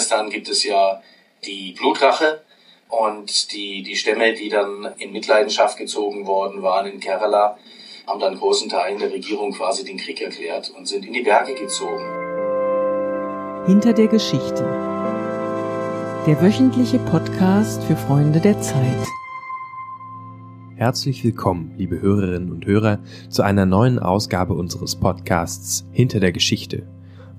Afghanistan 0.00 0.30
gibt 0.30 0.48
es 0.48 0.64
ja 0.64 1.02
die 1.44 1.74
Blutrache 1.78 2.40
und 2.88 3.52
die, 3.52 3.82
die 3.82 3.96
Stämme, 3.96 4.32
die 4.32 4.48
dann 4.48 4.88
in 4.96 5.12
Mitleidenschaft 5.12 5.76
gezogen 5.76 6.26
worden 6.26 6.62
waren 6.62 6.86
in 6.86 7.00
Kerala, 7.00 7.58
haben 8.06 8.18
dann 8.18 8.38
großen 8.38 8.70
Teilen 8.70 8.98
der 8.98 9.12
Regierung 9.12 9.52
quasi 9.52 9.84
den 9.84 9.98
Krieg 9.98 10.22
erklärt 10.22 10.70
und 10.70 10.88
sind 10.88 11.04
in 11.04 11.12
die 11.12 11.20
Berge 11.20 11.54
gezogen. 11.54 12.02
Hinter 13.66 13.92
der 13.92 14.08
Geschichte. 14.08 14.62
Der 16.26 16.40
wöchentliche 16.40 16.98
Podcast 17.00 17.82
für 17.84 17.96
Freunde 17.96 18.40
der 18.40 18.58
Zeit. 18.62 19.06
Herzlich 20.76 21.22
willkommen, 21.24 21.74
liebe 21.76 22.00
Hörerinnen 22.00 22.50
und 22.50 22.64
Hörer, 22.64 23.00
zu 23.28 23.42
einer 23.42 23.66
neuen 23.66 23.98
Ausgabe 23.98 24.54
unseres 24.54 24.98
Podcasts 24.98 25.84
Hinter 25.92 26.20
der 26.20 26.32
Geschichte. 26.32 26.88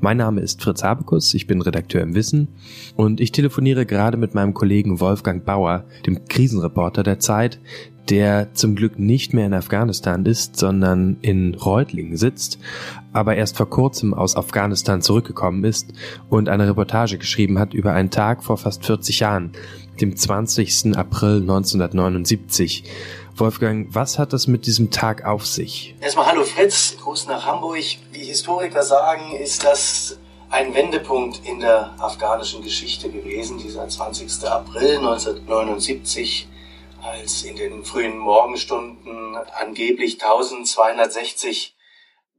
Mein 0.03 0.17
Name 0.17 0.41
ist 0.41 0.63
Fritz 0.63 0.83
Habekus, 0.83 1.31
ich 1.35 1.45
bin 1.45 1.61
Redakteur 1.61 2.01
im 2.01 2.15
Wissen 2.15 2.47
und 2.95 3.21
ich 3.21 3.31
telefoniere 3.31 3.85
gerade 3.85 4.17
mit 4.17 4.33
meinem 4.33 4.55
Kollegen 4.55 4.99
Wolfgang 4.99 5.45
Bauer, 5.45 5.85
dem 6.07 6.25
Krisenreporter 6.25 7.03
der 7.03 7.19
Zeit, 7.19 7.59
der 8.09 8.51
zum 8.55 8.75
Glück 8.75 8.97
nicht 8.97 9.35
mehr 9.35 9.45
in 9.45 9.53
Afghanistan 9.53 10.25
ist, 10.25 10.57
sondern 10.57 11.17
in 11.21 11.53
Reutlingen 11.53 12.17
sitzt, 12.17 12.57
aber 13.13 13.35
erst 13.35 13.57
vor 13.57 13.69
kurzem 13.69 14.15
aus 14.15 14.35
Afghanistan 14.35 15.03
zurückgekommen 15.03 15.63
ist 15.65 15.93
und 16.29 16.49
eine 16.49 16.67
Reportage 16.67 17.19
geschrieben 17.19 17.59
hat 17.59 17.75
über 17.75 17.93
einen 17.93 18.09
Tag 18.09 18.43
vor 18.43 18.57
fast 18.57 18.83
40 18.83 19.19
Jahren, 19.19 19.51
dem 20.01 20.15
20. 20.15 20.97
April 20.97 21.41
1979. 21.41 22.85
Wolfgang, 23.41 23.87
was 23.89 24.19
hat 24.19 24.33
das 24.33 24.45
mit 24.45 24.67
diesem 24.67 24.91
Tag 24.91 25.25
auf 25.25 25.47
sich? 25.47 25.95
Erstmal 25.99 26.27
hallo 26.27 26.43
Fritz, 26.43 26.95
Gruß 27.01 27.25
nach 27.25 27.43
Hamburg. 27.43 27.83
Wie 28.11 28.23
Historiker 28.23 28.83
sagen, 28.83 29.35
ist 29.35 29.63
das 29.63 30.19
ein 30.51 30.75
Wendepunkt 30.75 31.43
in 31.43 31.59
der 31.59 31.95
afghanischen 31.97 32.61
Geschichte 32.61 33.09
gewesen, 33.09 33.57
dieser 33.57 33.89
20. 33.89 34.47
April 34.47 34.97
1979, 34.97 36.49
als 37.01 37.41
in 37.41 37.55
den 37.55 37.83
frühen 37.83 38.15
Morgenstunden 38.19 39.35
angeblich 39.35 40.21
1260 40.21 41.75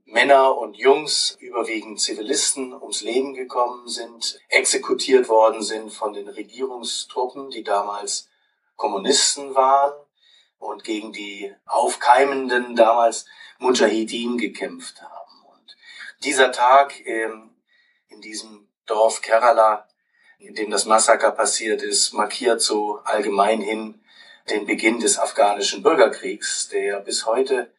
Männer 0.05 0.57
und 0.57 0.77
Jungs, 0.77 1.37
überwiegend 1.41 2.01
Zivilisten, 2.01 2.73
ums 2.75 3.03
Leben 3.03 3.35
gekommen 3.35 3.89
sind, 3.89 4.39
exekutiert 4.51 5.29
worden 5.29 5.63
sind 5.63 5.93
von 5.93 6.13
den 6.13 6.29
Regierungstruppen, 6.29 7.51
die 7.51 7.65
damals 7.65 8.29
Kommunisten 8.77 9.57
waren 9.57 9.95
und 10.63 10.85
gegen 10.85 11.13
die 11.13 11.53
aufkeimenden 11.67 12.77
damals 12.77 13.27
Mujahideen 13.59 14.39
gekämpft 14.39 15.03
haben. 15.03 15.45
Und 15.47 15.77
dieser 16.25 16.53
Tag 16.53 16.95
ähm, 17.05 17.51
in 18.09 18.21
diesem 18.21 18.69
Dorf 18.87 19.23
Kerala, 19.23 19.89
in 20.39 20.55
dem 20.55 20.71
das 20.71 20.87
Massaker 20.87 21.33
passiert 21.33 21.83
ist, 21.83 22.13
markiert 22.13 22.63
so 22.63 23.01
allgemein 23.05 23.61
hin 23.61 24.01
den 24.51 24.67
Beginn 24.67 25.01
des 25.01 25.19
afghanischen 25.19 25.83
Bürgerkriegs, 25.83 26.69
der 26.69 27.01
bis 27.01 27.27
heute 27.27 27.73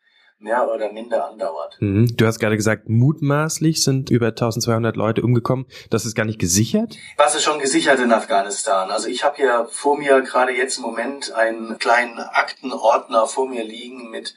mehr 0.44 0.70
oder 0.70 0.92
minder 0.92 1.30
andauert. 1.30 1.78
Mhm. 1.80 2.16
Du 2.18 2.28
hast 2.28 2.40
gerade 2.40 2.58
gesagt, 2.58 2.90
mutmaßlich 2.90 3.82
sind 3.82 4.10
über 4.10 4.28
1200 4.28 4.96
Leute 4.96 5.22
umgekommen. 5.22 5.66
Das 5.90 6.06
ist 6.06 6.16
gar 6.16 6.26
nicht 6.26 6.40
gesichert? 6.40 6.98
Was 7.18 7.34
ist 7.34 7.44
schon 7.44 7.60
gesichert 7.60 8.00
in 8.00 8.12
Afghanistan? 8.12 8.92
Also 8.92 9.08
ich 9.08 9.24
habe 9.24 9.38
hier 9.38 9.68
vor 9.72 9.98
mir 9.98 10.22
gerade 10.22 10.52
jetzt 10.52 10.78
im 10.78 10.84
Moment 10.84 11.32
einen 11.34 11.80
kleinen 11.80 12.20
Aktenordner 12.20 13.26
vor 13.26 13.48
mir 13.48 13.64
liegen 13.64 14.12
mit 14.12 14.36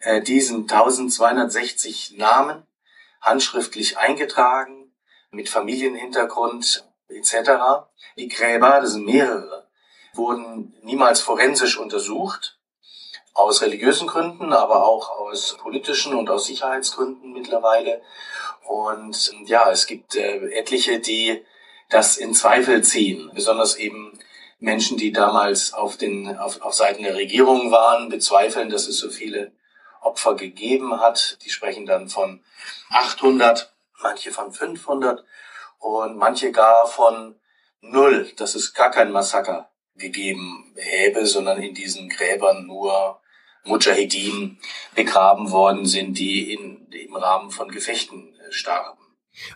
äh, 0.00 0.20
diesen 0.20 0.62
1260 0.62 2.16
Namen, 2.18 2.62
handschriftlich 3.22 3.96
eingetragen, 3.96 4.92
mit 5.30 5.48
Familienhintergrund 5.48 6.86
etc. 7.08 7.86
Die 8.18 8.28
Gräber, 8.28 8.80
das 8.80 8.92
sind 8.92 9.06
mehrere, 9.06 9.66
wurden 10.14 10.74
niemals 10.82 11.20
forensisch 11.20 11.78
untersucht 11.78 12.55
aus 13.36 13.60
religiösen 13.60 14.08
Gründen, 14.08 14.52
aber 14.52 14.86
auch 14.86 15.10
aus 15.10 15.56
politischen 15.60 16.14
und 16.14 16.30
aus 16.30 16.46
Sicherheitsgründen 16.46 17.32
mittlerweile. 17.32 18.00
Und 18.66 19.32
ja, 19.44 19.70
es 19.70 19.86
gibt 19.86 20.16
äh, 20.16 20.48
etliche, 20.52 21.00
die 21.00 21.44
das 21.90 22.16
in 22.16 22.34
Zweifel 22.34 22.82
ziehen, 22.82 23.30
besonders 23.34 23.76
eben 23.76 24.18
Menschen, 24.58 24.96
die 24.96 25.12
damals 25.12 25.74
auf 25.74 25.98
den 25.98 26.36
auf, 26.38 26.62
auf 26.62 26.74
Seiten 26.74 27.02
der 27.02 27.14
Regierung 27.14 27.70
waren, 27.70 28.08
bezweifeln, 28.08 28.70
dass 28.70 28.88
es 28.88 28.98
so 28.98 29.10
viele 29.10 29.52
Opfer 30.00 30.34
gegeben 30.34 30.98
hat. 31.00 31.38
Die 31.44 31.50
sprechen 31.50 31.84
dann 31.84 32.08
von 32.08 32.42
800, 32.88 33.70
manche 34.00 34.32
von 34.32 34.50
500 34.50 35.24
und 35.78 36.16
manche 36.16 36.52
gar 36.52 36.86
von 36.86 37.38
null, 37.82 38.32
dass 38.36 38.54
es 38.54 38.72
gar 38.72 38.90
kein 38.90 39.12
Massaker 39.12 39.68
gegeben 39.94 40.72
häbe, 40.76 41.26
sondern 41.26 41.62
in 41.62 41.74
diesen 41.74 42.08
Gräbern 42.08 42.66
nur 42.66 43.20
Mujahideen 43.66 44.58
begraben 44.94 45.50
worden 45.50 45.86
sind, 45.86 46.18
die 46.18 46.52
in, 46.52 46.86
im 46.90 47.14
Rahmen 47.14 47.50
von 47.50 47.68
Gefechten 47.68 48.34
äh, 48.34 48.52
starben. 48.52 48.98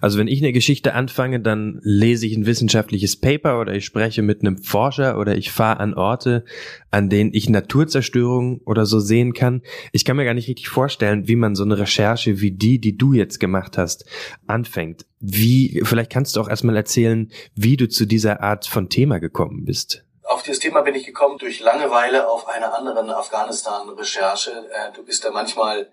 Also 0.01 0.19
wenn 0.19 0.29
ich 0.29 0.41
eine 0.43 0.53
Geschichte 0.53 0.95
anfange, 0.95 1.41
dann 1.41 1.81
lese 1.83 2.27
ich 2.27 2.37
ein 2.37 2.47
wissenschaftliches 2.47 3.17
Paper 3.17 3.61
oder 3.61 3.75
ich 3.75 3.85
spreche 3.85 4.23
mit 4.23 4.43
einem 4.43 4.59
Forscher 4.59 5.19
oder 5.19 5.37
ich 5.37 5.51
fahre 5.51 5.81
an 5.81 5.95
Orte, 5.95 6.45
an 6.91 7.09
denen 7.09 7.33
ich 7.33 7.49
Naturzerstörung 7.49 8.61
oder 8.65 8.85
so 8.87 9.01
sehen 9.01 9.33
kann. 9.33 9.63
Ich 9.93 10.05
kann 10.05 10.17
mir 10.17 10.25
gar 10.25 10.35
nicht 10.35 10.49
richtig 10.49 10.69
vorstellen, 10.69 11.29
wie 11.29 11.37
man 11.37 11.55
so 11.55 11.65
eine 11.65 11.79
Recherche 11.79 12.41
wie 12.41 12.51
die, 12.51 12.79
die 12.79 12.97
du 12.97 13.15
jetzt 13.15 13.41
gemacht 13.41 13.79
hast, 13.79 14.05
anfängt. 14.47 15.07
Wie, 15.19 15.81
vielleicht 15.85 16.11
kannst 16.11 16.37
du 16.37 16.41
auch 16.41 16.49
erstmal 16.49 16.77
erzählen, 16.77 17.31
wie 17.55 17.77
du 17.77 17.89
zu 17.89 18.07
dieser 18.07 18.43
Art 18.43 18.67
von 18.67 18.89
Thema 18.89 19.19
gekommen 19.19 19.65
bist. 19.65 20.05
Auf 20.41 20.47
dieses 20.47 20.61
Thema 20.61 20.81
bin 20.81 20.95
ich 20.95 21.05
gekommen 21.05 21.37
durch 21.37 21.61
Langeweile 21.61 22.27
auf 22.27 22.49
einer 22.49 22.73
anderen 22.73 23.11
Afghanistan-Recherche. 23.11 24.71
Äh, 24.73 24.91
du 24.93 25.05
bist 25.05 25.23
da 25.23 25.31
manchmal, 25.31 25.93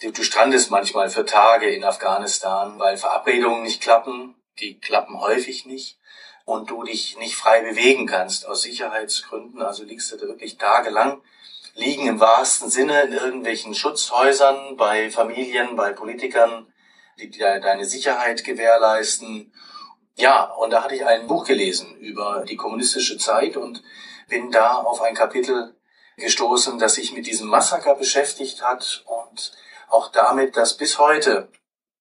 du 0.00 0.22
strandest 0.22 0.70
manchmal 0.70 1.10
für 1.10 1.24
Tage 1.24 1.68
in 1.68 1.82
Afghanistan, 1.82 2.78
weil 2.78 2.96
Verabredungen 2.96 3.64
nicht 3.64 3.82
klappen. 3.82 4.36
Die 4.60 4.78
klappen 4.78 5.20
häufig 5.20 5.66
nicht. 5.66 5.98
Und 6.44 6.70
du 6.70 6.84
dich 6.84 7.18
nicht 7.18 7.34
frei 7.34 7.62
bewegen 7.62 8.06
kannst 8.06 8.46
aus 8.46 8.62
Sicherheitsgründen. 8.62 9.60
Also 9.60 9.82
liegst 9.82 10.12
du 10.12 10.16
da 10.16 10.28
wirklich 10.28 10.56
tagelang 10.56 11.20
liegen 11.74 12.06
im 12.06 12.20
wahrsten 12.20 12.70
Sinne 12.70 13.02
in 13.02 13.12
irgendwelchen 13.12 13.74
Schutzhäusern, 13.74 14.76
bei 14.76 15.10
Familien, 15.10 15.74
bei 15.74 15.92
Politikern, 15.92 16.72
die 17.18 17.28
deine 17.30 17.84
Sicherheit 17.86 18.44
gewährleisten 18.44 19.52
ja, 20.20 20.44
und 20.44 20.70
da 20.70 20.84
hatte 20.84 20.94
ich 20.94 21.04
ein 21.04 21.26
Buch 21.26 21.44
gelesen 21.44 21.96
über 21.96 22.44
die 22.48 22.56
kommunistische 22.56 23.18
Zeit 23.18 23.56
und 23.56 23.82
bin 24.28 24.50
da 24.50 24.74
auf 24.74 25.00
ein 25.02 25.14
Kapitel 25.14 25.74
gestoßen, 26.16 26.78
das 26.78 26.94
sich 26.94 27.12
mit 27.12 27.26
diesem 27.26 27.48
Massaker 27.48 27.94
beschäftigt 27.94 28.62
hat 28.62 29.04
und 29.06 29.52
auch 29.88 30.12
damit, 30.12 30.56
dass 30.56 30.76
bis 30.76 30.98
heute 30.98 31.50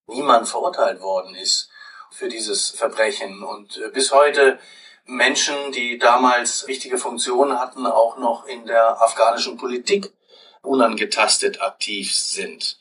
niemand 0.07 0.47
verurteilt 0.47 1.01
worden 1.01 1.35
ist 1.35 1.69
für 2.11 2.27
dieses 2.27 2.69
Verbrechen 2.71 3.43
und 3.43 3.81
bis 3.93 4.11
heute 4.11 4.59
Menschen, 5.05 5.71
die 5.71 5.97
damals 5.97 6.67
wichtige 6.67 6.97
Funktionen 6.97 7.59
hatten, 7.59 7.85
auch 7.87 8.17
noch 8.17 8.45
in 8.45 8.65
der 8.65 9.01
afghanischen 9.01 9.57
Politik 9.57 10.13
unangetastet 10.61 11.61
aktiv 11.61 12.13
sind. 12.13 12.77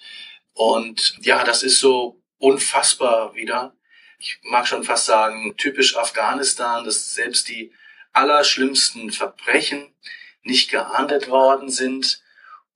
Und 0.52 1.16
ja, 1.20 1.44
das 1.44 1.62
ist 1.62 1.80
so 1.80 2.20
unfassbar 2.38 3.34
wieder, 3.34 3.74
ich 4.18 4.40
mag 4.42 4.66
schon 4.66 4.84
fast 4.84 5.06
sagen, 5.06 5.56
typisch 5.56 5.96
Afghanistan, 5.96 6.84
dass 6.84 7.14
selbst 7.14 7.48
die 7.48 7.72
allerschlimmsten 8.12 9.10
Verbrechen 9.10 9.94
nicht 10.42 10.70
geahndet 10.70 11.28
worden 11.28 11.70
sind. 11.70 12.22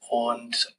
Und 0.08 0.76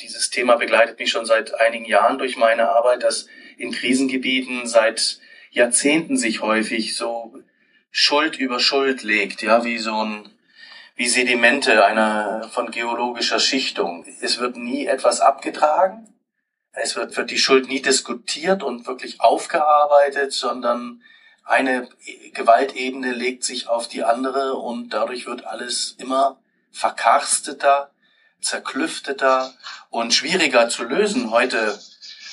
dieses 0.00 0.30
Thema 0.30 0.56
begleitet 0.56 0.98
mich 0.98 1.10
schon 1.10 1.26
seit 1.26 1.54
einigen 1.60 1.84
Jahren 1.84 2.18
durch 2.18 2.36
meine 2.36 2.70
Arbeit, 2.70 3.02
dass 3.02 3.26
in 3.56 3.72
Krisengebieten 3.72 4.66
seit 4.66 5.20
Jahrzehnten 5.50 6.16
sich 6.16 6.40
häufig 6.40 6.96
so 6.96 7.34
Schuld 7.90 8.36
über 8.36 8.60
Schuld 8.60 9.02
legt, 9.02 9.42
ja, 9.42 9.64
wie 9.64 9.78
so 9.78 10.04
ein, 10.04 10.30
wie 10.96 11.08
Sedimente 11.08 11.84
einer 11.84 12.48
von 12.52 12.70
geologischer 12.70 13.40
Schichtung. 13.40 14.04
Es 14.20 14.38
wird 14.38 14.56
nie 14.56 14.86
etwas 14.86 15.20
abgetragen. 15.20 16.08
Es 16.72 16.96
wird, 16.96 17.16
wird 17.16 17.30
die 17.30 17.38
Schuld 17.38 17.68
nie 17.68 17.82
diskutiert 17.82 18.62
und 18.62 18.86
wirklich 18.86 19.20
aufgearbeitet, 19.20 20.32
sondern 20.32 21.02
eine 21.44 21.88
Gewaltebene 22.32 23.12
legt 23.12 23.44
sich 23.44 23.68
auf 23.68 23.88
die 23.88 24.04
andere 24.04 24.54
und 24.54 24.90
dadurch 24.90 25.26
wird 25.26 25.44
alles 25.44 25.96
immer 25.98 26.38
verkarsteter, 26.70 27.90
zerklüfteter 28.40 29.52
und 29.90 30.14
schwieriger 30.14 30.68
zu 30.68 30.84
lösen 30.84 31.30
heute 31.30 31.78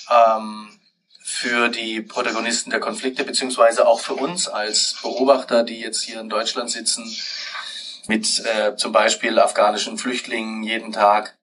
ähm, 0.10 0.80
für 1.24 1.70
die 1.70 2.02
Protagonisten 2.02 2.70
der 2.70 2.80
Konflikte, 2.80 3.24
beziehungsweise 3.24 3.88
auch 3.88 4.00
für 4.00 4.14
uns 4.14 4.48
als 4.48 4.98
Beobachter, 5.02 5.64
die 5.64 5.80
jetzt 5.80 6.04
hier 6.04 6.22
in 6.22 6.30
Deutschland 6.30 6.70
sitzen, 6.70 7.04
mit 8.08 8.46
äh, 8.46 8.76
zum 8.76 8.92
Beispiel 8.92 9.38
afghanischen 9.40 9.98
Flüchtlingen 9.98 10.64
jeden 10.64 10.94
Tag 10.94 11.38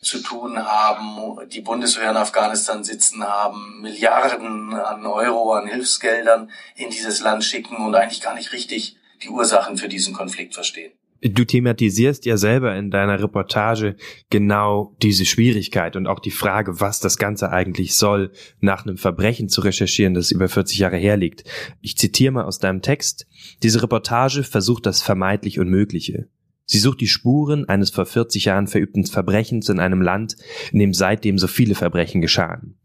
zu 0.00 0.22
tun 0.22 0.56
haben, 0.58 1.48
die 1.48 1.60
Bundeswehr 1.60 2.10
in 2.10 2.16
Afghanistan 2.16 2.84
sitzen 2.84 3.24
haben, 3.24 3.80
Milliarden 3.80 4.72
an 4.74 5.04
Euro, 5.04 5.52
an 5.54 5.66
Hilfsgeldern 5.66 6.50
in 6.76 6.90
dieses 6.90 7.20
Land 7.20 7.44
schicken 7.44 7.76
und 7.84 7.94
eigentlich 7.94 8.20
gar 8.20 8.34
nicht 8.34 8.52
richtig 8.52 8.96
die 9.22 9.28
Ursachen 9.28 9.76
für 9.76 9.88
diesen 9.88 10.14
Konflikt 10.14 10.54
verstehen. 10.54 10.92
Du 11.20 11.44
thematisierst 11.44 12.26
ja 12.26 12.36
selber 12.36 12.76
in 12.76 12.92
deiner 12.92 13.20
Reportage 13.20 13.96
genau 14.30 14.94
diese 15.02 15.24
Schwierigkeit 15.24 15.96
und 15.96 16.06
auch 16.06 16.20
die 16.20 16.30
Frage, 16.30 16.80
was 16.80 17.00
das 17.00 17.18
Ganze 17.18 17.50
eigentlich 17.50 17.96
soll, 17.96 18.30
nach 18.60 18.86
einem 18.86 18.98
Verbrechen 18.98 19.48
zu 19.48 19.62
recherchieren, 19.62 20.14
das 20.14 20.30
über 20.30 20.48
40 20.48 20.78
Jahre 20.78 20.96
herliegt. 20.96 21.42
Ich 21.80 21.98
zitiere 21.98 22.30
mal 22.30 22.44
aus 22.44 22.60
deinem 22.60 22.82
Text. 22.82 23.26
Diese 23.64 23.82
Reportage 23.82 24.44
versucht 24.44 24.86
das 24.86 25.02
vermeintlich 25.02 25.58
Unmögliche. 25.58 26.28
Sie 26.70 26.78
sucht 26.78 27.00
die 27.00 27.08
Spuren 27.08 27.66
eines 27.66 27.88
vor 27.88 28.04
40 28.04 28.44
Jahren 28.44 28.66
verübten 28.66 29.06
Verbrechens 29.06 29.70
in 29.70 29.80
einem 29.80 30.02
Land, 30.02 30.36
in 30.70 30.78
dem 30.78 30.92
seitdem 30.92 31.38
so 31.38 31.46
viele 31.46 31.74
Verbrechen 31.74 32.20
geschahen. 32.20 32.76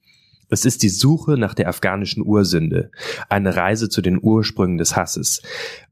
Es 0.49 0.63
ist 0.63 0.83
die 0.83 0.89
Suche 0.89 1.37
nach 1.37 1.53
der 1.53 1.67
afghanischen 1.67 2.25
Ursünde, 2.25 2.91
eine 3.27 3.55
Reise 3.57 3.89
zu 3.89 4.01
den 4.01 4.19
Ursprüngen 4.21 4.77
des 4.77 4.95
Hasses. 4.95 5.41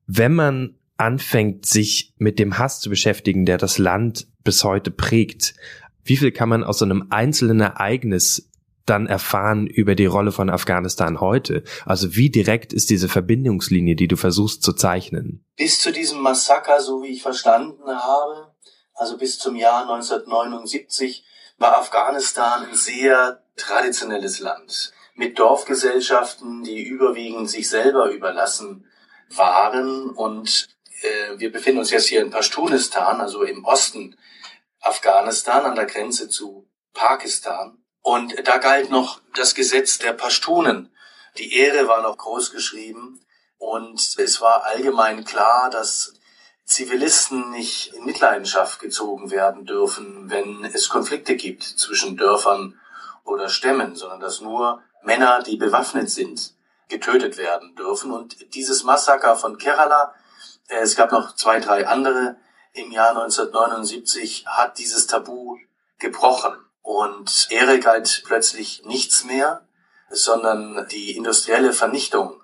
Wenn 0.08 0.34
man 0.34 0.76
anfängt, 0.96 1.66
sich 1.66 2.14
mit 2.18 2.40
dem 2.40 2.58
Hass 2.58 2.80
zu 2.80 2.90
beschäftigen, 2.90 3.46
der 3.46 3.58
das 3.58 3.78
Land 3.78 4.28
bis 4.44 4.64
heute 4.64 4.92
prägt, 4.92 5.56
wie 6.06 6.16
viel 6.16 6.32
kann 6.32 6.48
man 6.48 6.64
aus 6.64 6.80
so 6.80 6.86
einem 6.86 7.08
einzelnen 7.10 7.60
Ereignis 7.60 8.51
dann 8.86 9.08
erfahren 9.08 9.68
über 9.68 9.96
die 9.96 10.06
Rolle 10.06 10.32
von 10.32 10.50
Afghanistan 10.50 11.20
heute? 11.20 11.64
Also 11.86 12.16
wie 12.16 12.30
direkt 12.30 12.74
ist 12.74 12.90
diese 12.90 13.10
Verbindungslinie, 13.10 13.96
die 13.96 14.08
du 14.08 14.16
versuchst 14.16 14.64
zu 14.64 14.74
zeichnen? 14.74 15.46
Bis 15.56 15.80
zu 15.80 15.92
diesem 15.92 16.22
Massaker, 16.22 16.82
so 16.82 17.04
wie 17.04 17.10
ich 17.10 17.22
verstanden 17.22 17.88
habe, 17.88 18.54
also 18.94 19.18
bis 19.18 19.40
zum 19.40 19.56
Jahr 19.56 19.82
1979, 19.84 21.26
war 21.58 21.78
Afghanistan 21.78 22.66
ein 22.66 22.76
sehr 22.76 23.44
traditionelles 23.56 24.40
Land 24.40 24.94
mit 25.16 25.38
Dorfgesellschaften, 25.38 26.64
die 26.64 26.84
überwiegend 26.84 27.50
sich 27.50 27.70
selber 27.70 28.10
überlassen 28.12 28.86
waren 29.30 30.10
und 30.10 30.70
äh, 31.02 31.40
wir 31.40 31.52
befinden 31.52 31.80
uns 31.80 31.92
jetzt 31.92 32.08
hier 32.08 32.22
in 32.22 32.32
Pashtunistan, 32.32 33.22
also 33.22 33.44
im 33.44 33.64
Osten 33.66 34.16
Afghanistan 34.80 35.66
an 35.66 35.76
der 35.76 35.86
Grenze 35.86 36.28
zu 36.28 36.68
Pakistan. 36.94 37.81
Und 38.02 38.48
da 38.48 38.58
galt 38.58 38.90
noch 38.90 39.22
das 39.36 39.56
Gesetz 39.56 40.00
der 40.00 40.14
Pashtunen. 40.14 40.92
Die 41.38 41.54
Ehre 41.56 41.88
war 41.88 42.02
noch 42.02 42.18
groß 42.18 42.52
geschrieben 42.52 43.24
und 43.58 44.00
es 44.18 44.42
war 44.42 44.66
allgemein 44.66 45.24
klar, 45.24 45.70
dass 45.70 46.14
Zivilisten 46.66 47.52
nicht 47.52 47.94
in 47.94 48.06
Mitleidenschaft 48.06 48.80
gezogen 48.80 49.32
werden 49.32 49.66
dürfen, 49.66 50.30
wenn 50.30 50.66
es 50.66 50.90
Konflikte 50.90 51.36
gibt 51.36 51.64
zwischen 51.64 52.18
Dörfern 52.18 52.80
oder 53.24 53.50
Stämmen, 53.50 53.96
sondern 53.96 54.20
dass 54.20 54.42
nur 54.42 54.82
Männer, 55.04 55.42
die 55.44 55.58
bewaffnet 55.58 56.10
sind, 56.10 56.54
getötet 56.90 57.38
werden 57.38 57.76
dürfen. 57.76 58.12
Und 58.12 58.54
dieses 58.56 58.84
Massaker 58.84 59.36
von 59.36 59.58
Kerala 59.58 60.14
äh, 60.72 60.80
es 60.80 60.96
gab 60.96 61.12
noch 61.12 61.36
zwei, 61.36 61.60
drei 61.60 61.88
andere 61.88 62.38
im 62.74 62.92
Jahr 62.92 63.10
1979, 63.10 64.46
hat 64.48 64.78
dieses 64.78 65.08
Tabu 65.08 65.58
gebrochen. 66.00 66.54
Und 66.82 67.48
Ehre 67.50 67.80
galt 67.80 68.24
plötzlich 68.26 68.84
nichts 68.86 69.24
mehr, 69.24 69.68
sondern 70.10 70.88
die 70.90 71.16
industrielle 71.16 71.74
Vernichtung, 71.74 72.42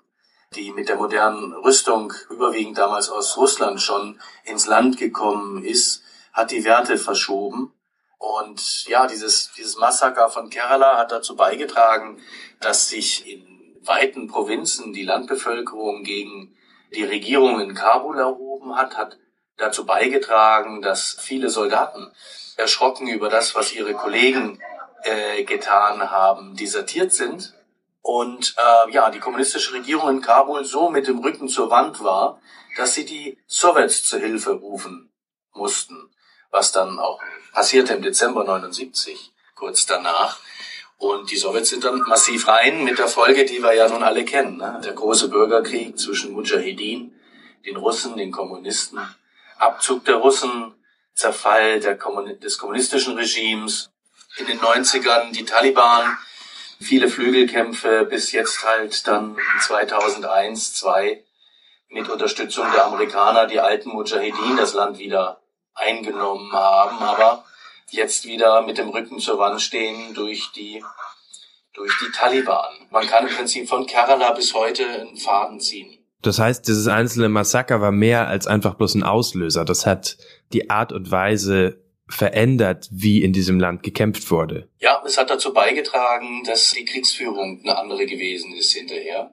die 0.54 0.72
mit 0.72 0.88
der 0.88 0.96
modernen 0.96 1.52
Rüstung 1.52 2.12
überwiegend 2.30 2.78
damals 2.78 3.10
aus 3.10 3.36
Russland 3.36 3.82
schon 3.82 4.20
ins 4.44 4.66
Land 4.66 4.96
gekommen 4.96 5.62
ist, 5.64 6.02
hat 6.32 6.50
die 6.50 6.64
Werte 6.64 6.96
verschoben. 6.96 7.72
Und 8.16 8.86
ja, 8.86 9.06
dieses, 9.06 9.52
dieses 9.56 9.76
Massaker 9.76 10.30
von 10.30 10.50
Kerala 10.50 10.96
hat 10.96 11.12
dazu 11.12 11.36
beigetragen, 11.36 12.20
dass 12.60 12.88
sich 12.88 13.26
in 13.28 13.58
weiten 13.82 14.28
Provinzen 14.28 14.92
die 14.92 15.04
Landbevölkerung 15.04 16.02
gegen 16.02 16.54
die 16.94 17.04
Regierung 17.04 17.60
in 17.60 17.74
Kabul 17.74 18.18
erhoben 18.18 18.76
hat, 18.76 18.96
hat 18.96 19.18
dazu 19.58 19.84
beigetragen, 19.84 20.80
dass 20.80 21.16
viele 21.20 21.50
Soldaten 21.50 22.10
erschrocken 22.56 23.08
über 23.08 23.28
das, 23.28 23.54
was 23.54 23.72
ihre 23.72 23.92
Kollegen 23.92 24.60
äh, 25.02 25.44
getan 25.44 26.10
haben, 26.10 26.56
desertiert 26.56 27.12
sind. 27.12 27.54
Und 28.02 28.54
äh, 28.56 28.90
ja, 28.92 29.10
die 29.10 29.18
kommunistische 29.18 29.74
Regierung 29.74 30.08
in 30.08 30.20
Kabul 30.22 30.64
so 30.64 30.88
mit 30.88 31.06
dem 31.06 31.18
Rücken 31.18 31.48
zur 31.48 31.70
Wand 31.70 32.02
war, 32.02 32.40
dass 32.76 32.94
sie 32.94 33.04
die 33.04 33.38
Sowjets 33.46 34.04
zur 34.04 34.20
Hilfe 34.20 34.52
rufen 34.52 35.10
mussten, 35.52 36.10
was 36.50 36.72
dann 36.72 36.98
auch 36.98 37.20
passierte 37.52 37.94
im 37.94 38.02
Dezember 38.02 38.44
79, 38.44 39.32
kurz 39.54 39.84
danach. 39.86 40.38
Und 40.96 41.30
die 41.30 41.36
Sowjets 41.36 41.70
sind 41.70 41.84
dann 41.84 42.00
massiv 42.00 42.48
rein 42.48 42.82
mit 42.84 42.98
der 42.98 43.08
Folge, 43.08 43.44
die 43.44 43.62
wir 43.62 43.72
ja 43.74 43.88
nun 43.88 44.02
alle 44.02 44.24
kennen. 44.24 44.56
Ne? 44.56 44.80
Der 44.84 44.94
große 44.94 45.28
Bürgerkrieg 45.28 45.98
zwischen 45.98 46.32
Mujahedin, 46.32 47.14
den 47.64 47.76
Russen, 47.76 48.16
den 48.16 48.32
Kommunisten, 48.32 49.00
Abzug 49.58 50.04
der 50.04 50.16
Russen, 50.16 50.74
Zerfall 51.14 51.80
der 51.80 51.98
Kommun 51.98 52.38
des 52.40 52.58
kommunistischen 52.58 53.16
Regimes, 53.16 53.90
in 54.36 54.46
den 54.46 54.60
90ern 54.60 55.32
die 55.32 55.44
Taliban, 55.44 56.16
viele 56.80 57.08
Flügelkämpfe, 57.08 58.06
bis 58.08 58.32
jetzt 58.32 58.64
halt 58.64 59.06
dann 59.06 59.36
2001, 59.60 60.74
2 60.74 61.24
mit 61.90 62.08
Unterstützung 62.08 62.70
der 62.72 62.86
Amerikaner 62.86 63.46
die 63.46 63.60
alten 63.60 63.90
Mujahedin 63.90 64.56
das 64.56 64.74
Land 64.74 64.98
wieder 64.98 65.40
eingenommen 65.74 66.52
haben. 66.52 66.98
Aber 66.98 67.44
jetzt 67.90 68.24
wieder 68.24 68.62
mit 68.62 68.78
dem 68.78 68.90
Rücken 68.90 69.18
zur 69.18 69.38
Wand 69.38 69.60
stehen 69.60 70.14
durch 70.14 70.52
die, 70.52 70.84
durch 71.72 71.92
die 71.98 72.12
Taliban. 72.12 72.86
Man 72.90 73.06
kann 73.06 73.26
im 73.26 73.34
Prinzip 73.34 73.68
von 73.68 73.86
Kerala 73.86 74.32
bis 74.32 74.54
heute 74.54 74.86
einen 74.86 75.16
Faden 75.16 75.60
ziehen. 75.60 75.97
Das 76.22 76.38
heißt, 76.38 76.66
dieses 76.66 76.88
einzelne 76.88 77.28
Massaker 77.28 77.80
war 77.80 77.92
mehr 77.92 78.28
als 78.28 78.46
einfach 78.46 78.74
bloß 78.74 78.96
ein 78.96 79.02
Auslöser. 79.02 79.64
Das 79.64 79.86
hat 79.86 80.18
die 80.52 80.70
Art 80.70 80.92
und 80.92 81.10
Weise 81.10 81.82
verändert, 82.08 82.88
wie 82.90 83.22
in 83.22 83.32
diesem 83.32 83.60
Land 83.60 83.82
gekämpft 83.82 84.30
wurde. 84.30 84.68
Ja, 84.78 85.02
es 85.06 85.18
hat 85.18 85.30
dazu 85.30 85.52
beigetragen, 85.52 86.42
dass 86.44 86.72
die 86.72 86.84
Kriegsführung 86.84 87.60
eine 87.62 87.78
andere 87.78 88.06
gewesen 88.06 88.56
ist 88.56 88.72
hinterher. 88.72 89.30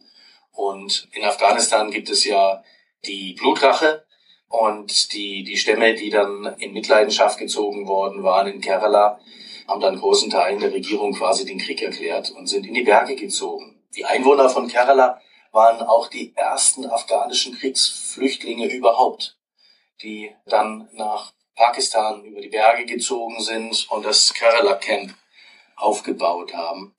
Und 0.52 1.08
in 1.14 1.24
Afghanistan 1.24 1.90
gibt 1.92 2.10
es 2.10 2.26
ja 2.26 2.64
die 3.06 3.34
Blutrache, 3.34 4.06
und 4.50 5.14
die, 5.14 5.44
die 5.44 5.58
Stämme, 5.58 5.96
die 5.96 6.10
dann 6.10 6.56
in 6.60 6.74
Mitleidenschaft 6.74 7.40
gezogen 7.40 7.88
worden 7.88 8.24
waren 8.24 8.48
in 8.48 8.62
Kerala, 8.62 9.20
haben 9.68 9.82
dann 9.82 10.00
großen 10.00 10.30
Teilen 10.30 10.60
der 10.60 10.72
Regierung 10.72 11.14
quasi 11.14 11.46
den 11.46 11.58
Krieg 11.58 11.82
erklärt 11.82 12.32
und 12.32 12.48
sind 12.48 12.66
in 12.68 12.74
die 12.74 12.84
Berge 12.84 13.16
gezogen. 13.16 13.80
Die 13.96 14.06
Einwohner 14.06 14.50
von 14.50 14.68
Kerala 14.68 15.20
waren 15.56 15.81
auch 15.81 16.10
die 16.10 16.36
ersten 16.36 16.86
afghanischen 16.86 17.56
Kriegsflüchtlinge 17.56 18.72
überhaupt, 18.72 19.39
die 20.03 20.32
dann 20.46 20.89
nach 20.94 21.34
Pakistan 21.56 22.24
über 22.25 22.41
die 22.41 22.50
Berge 22.50 22.86
gezogen 22.86 23.41
sind 23.41 23.88
und 23.89 24.06
das 24.06 24.34
Kerala 24.34 24.75
Camp 24.75 25.15
aufgebaut 25.77 26.53
haben. 26.53 26.94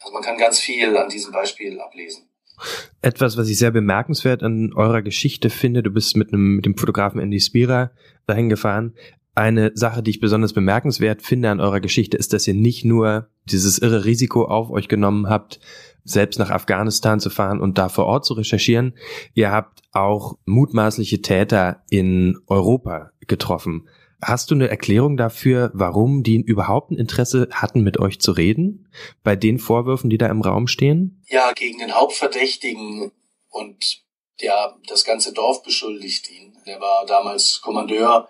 Also 0.00 0.12
man 0.12 0.22
kann 0.22 0.36
ganz 0.36 0.58
viel 0.58 0.96
an 0.96 1.08
diesem 1.08 1.32
Beispiel 1.32 1.80
ablesen. 1.80 2.28
Etwas, 3.00 3.36
was 3.36 3.48
ich 3.48 3.58
sehr 3.58 3.70
bemerkenswert 3.70 4.42
an 4.42 4.72
eurer 4.74 5.02
Geschichte 5.02 5.50
finde, 5.50 5.82
du 5.82 5.90
bist 5.90 6.16
mit, 6.16 6.32
einem, 6.32 6.56
mit 6.56 6.66
dem 6.66 6.76
Fotografen 6.76 7.20
Andy 7.20 7.40
Spira 7.40 7.90
dahin 8.26 8.48
gefahren. 8.48 8.94
Eine 9.34 9.72
Sache, 9.74 10.02
die 10.02 10.10
ich 10.10 10.20
besonders 10.20 10.52
bemerkenswert 10.52 11.22
finde 11.22 11.50
an 11.50 11.60
eurer 11.60 11.80
Geschichte, 11.80 12.16
ist, 12.16 12.32
dass 12.32 12.46
ihr 12.46 12.54
nicht 12.54 12.84
nur 12.84 13.28
dieses 13.46 13.78
irre 13.78 14.04
Risiko 14.04 14.44
auf 14.44 14.70
euch 14.70 14.88
genommen 14.88 15.28
habt, 15.28 15.58
selbst 16.04 16.38
nach 16.38 16.50
Afghanistan 16.50 17.18
zu 17.18 17.30
fahren 17.30 17.60
und 17.60 17.78
da 17.78 17.88
vor 17.88 18.06
Ort 18.06 18.24
zu 18.24 18.34
recherchieren. 18.34 18.94
Ihr 19.32 19.50
habt 19.50 19.82
auch 19.92 20.38
mutmaßliche 20.44 21.22
Täter 21.22 21.82
in 21.90 22.38
Europa 22.46 23.10
getroffen. 23.26 23.88
Hast 24.22 24.50
du 24.50 24.54
eine 24.54 24.68
Erklärung 24.68 25.16
dafür, 25.16 25.70
warum 25.74 26.22
die 26.22 26.40
überhaupt 26.40 26.90
ein 26.90 26.98
Interesse 26.98 27.48
hatten, 27.50 27.82
mit 27.82 27.98
euch 27.98 28.20
zu 28.20 28.32
reden? 28.32 28.88
Bei 29.22 29.36
den 29.36 29.58
Vorwürfen, 29.58 30.08
die 30.08 30.18
da 30.18 30.28
im 30.28 30.40
Raum 30.40 30.66
stehen? 30.66 31.22
Ja, 31.28 31.52
gegen 31.52 31.78
den 31.78 31.92
Hauptverdächtigen 31.92 33.12
und 33.50 34.02
der 34.40 34.76
das 34.88 35.04
ganze 35.04 35.32
Dorf 35.32 35.62
beschuldigt 35.62 36.30
ihn. 36.30 36.56
Der 36.66 36.80
war 36.80 37.04
damals 37.06 37.60
Kommandeur 37.60 38.28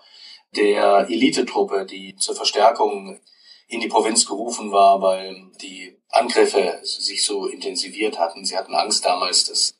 der 0.55 1.07
Elitetruppe, 1.09 1.85
die 1.85 2.15
zur 2.15 2.35
Verstärkung 2.35 3.19
in 3.67 3.79
die 3.79 3.87
Provinz 3.87 4.25
gerufen 4.25 4.71
war, 4.71 5.01
weil 5.01 5.51
die 5.61 5.97
Angriffe 6.09 6.79
sich 6.83 7.25
so 7.25 7.47
intensiviert 7.47 8.19
hatten. 8.19 8.45
Sie 8.45 8.57
hatten 8.57 8.75
Angst 8.75 9.05
damals, 9.05 9.45
dass 9.45 9.77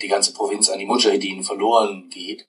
die 0.00 0.08
ganze 0.08 0.32
Provinz 0.32 0.68
an 0.70 0.78
die 0.78 0.86
Mujahideen 0.86 1.44
verloren 1.44 2.08
geht. 2.08 2.48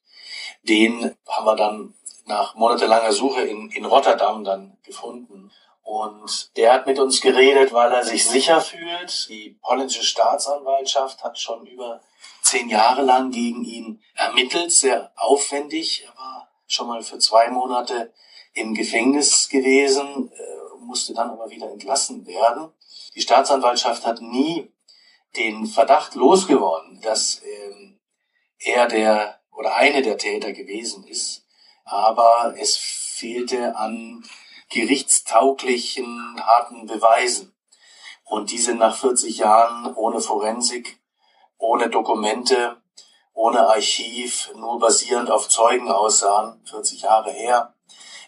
Den 0.64 1.16
haben 1.28 1.46
wir 1.46 1.56
dann 1.56 1.94
nach 2.26 2.56
monatelanger 2.56 3.12
Suche 3.12 3.42
in, 3.42 3.70
in 3.72 3.86
Rotterdam 3.86 4.44
dann 4.44 4.78
gefunden. 4.84 5.52
Und 5.84 6.52
der 6.58 6.74
hat 6.74 6.86
mit 6.86 7.00
uns 7.00 7.22
geredet, 7.22 7.72
weil 7.72 7.92
er 7.94 8.04
sich 8.04 8.26
sicher 8.26 8.60
fühlt. 8.60 9.30
Die 9.30 9.58
polnische 9.62 10.04
Staatsanwaltschaft 10.04 11.24
hat 11.24 11.40
schon 11.40 11.66
über 11.66 12.02
zehn 12.42 12.68
Jahre 12.68 13.04
lang 13.04 13.32
gegen 13.32 13.64
ihn 13.64 14.02
ermittelt, 14.16 14.72
sehr 14.72 15.12
aufwendig. 15.16 16.04
Er 16.06 16.18
war 16.18 16.47
schon 16.68 16.88
mal 16.88 17.02
für 17.02 17.18
zwei 17.20 17.50
Monate 17.50 18.14
im 18.54 18.74
Gefängnis 18.74 19.50
gewesen, 19.50 20.32
äh, 20.32 20.78
musste 20.80 21.14
dann 21.14 21.32
aber 21.32 21.50
wieder 21.50 21.70
entlassen 21.72 22.26
werden. 22.26 22.72
Die 23.16 23.22
Staatsanwaltschaft 23.22 24.06
hat 24.06 24.22
nie 24.22 24.72
den 25.36 25.66
Verdacht 25.66 26.16
losgeworden, 26.16 27.02
dass 27.02 27.42
ähm, 27.44 28.00
er 28.60 28.88
der 28.88 29.40
oder 29.52 29.76
eine 29.76 30.02
der 30.02 30.18
Täter 30.18 30.54
gewesen 30.54 31.04
ist. 31.06 31.46
Aber 31.84 32.54
es 32.58 32.78
fehlte 32.78 33.76
an 33.76 34.24
gerichtstauglichen, 34.70 36.40
harten 36.46 36.86
Beweisen. 36.86 37.54
Und 38.26 38.52
die 38.52 38.58
sind 38.58 38.80
nach 38.80 38.98
40 38.98 39.38
Jahren 39.38 39.96
ohne 39.96 40.20
Forensik, 40.20 41.00
ohne 41.58 41.90
Dokumente, 41.90 42.82
ohne 43.38 43.68
Archiv, 43.68 44.50
nur 44.56 44.80
basierend 44.80 45.30
auf 45.30 45.48
Zeugenaussagen, 45.48 46.60
40 46.66 47.02
Jahre 47.02 47.32
her, 47.32 47.76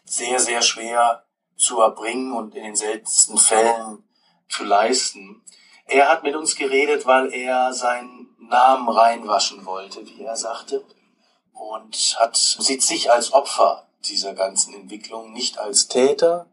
sehr, 0.06 0.40
sehr 0.40 0.62
schwer 0.62 1.26
zu 1.58 1.82
erbringen 1.82 2.32
und 2.32 2.54
in 2.54 2.64
den 2.64 2.76
seltensten 2.76 3.40
Fällen 3.40 4.04
zu 4.48 4.64
leisten. 4.64 5.44
Er 5.88 6.10
hat 6.10 6.22
mit 6.22 6.36
uns 6.36 6.56
geredet, 6.56 7.08
weil 7.08 7.34
er 7.34 7.74
seinen 7.74 8.36
Namen 8.38 8.88
reinwaschen 8.88 9.66
wollte, 9.66 10.06
wie 10.06 10.22
er 10.22 10.36
sagte, 10.36 10.86
und 11.54 11.96
hat, 12.20 12.38
sieht 12.38 12.84
sich 12.84 13.12
als 13.12 13.34
Opfer 13.34 13.88
dieser 14.06 14.36
ganzen 14.36 14.76
Entwicklung, 14.76 15.34
nicht 15.34 15.58
als 15.58 15.88
Täter. 15.88 16.46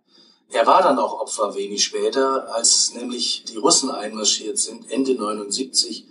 Er 0.49 0.67
war 0.67 0.83
dann 0.83 0.99
auch 0.99 1.21
Opfer 1.21 1.55
wenig 1.55 1.85
später, 1.85 2.55
als 2.55 2.95
nämlich 2.95 3.45
die 3.45 3.59
Russen 3.59 3.91
einmarschiert 3.91 4.59
sind, 4.59 4.91
Ende 4.91 5.15
79, 5.15 6.07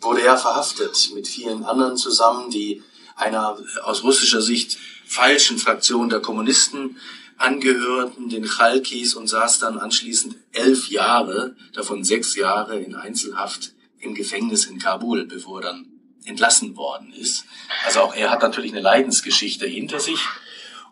wurde 0.00 0.22
er 0.22 0.36
verhaftet 0.36 1.10
mit 1.14 1.28
vielen 1.28 1.64
anderen 1.64 1.96
zusammen, 1.96 2.50
die 2.50 2.82
einer 3.16 3.56
aus 3.84 4.04
russischer 4.04 4.40
Sicht 4.40 4.78
falschen 5.06 5.58
Fraktion 5.58 6.08
der 6.08 6.20
Kommunisten 6.20 6.96
angehörten, 7.36 8.28
den 8.28 8.44
Chalkis, 8.44 9.14
und 9.14 9.28
saß 9.28 9.58
dann 9.60 9.78
anschließend 9.78 10.36
elf 10.52 10.88
Jahre, 10.88 11.54
davon 11.72 12.04
sechs 12.04 12.36
Jahre 12.36 12.78
in 12.78 12.94
Einzelhaft 12.94 13.74
im 14.00 14.14
Gefängnis 14.14 14.66
in 14.66 14.78
Kabul, 14.78 15.26
bevor 15.26 15.60
er 15.60 15.72
dann 15.72 15.86
entlassen 16.24 16.76
worden 16.76 17.12
ist. 17.12 17.44
Also 17.86 18.00
auch 18.00 18.14
er 18.14 18.30
hat 18.30 18.42
natürlich 18.42 18.72
eine 18.72 18.80
Leidensgeschichte 18.80 19.66
hinter 19.66 20.00
sich 20.00 20.20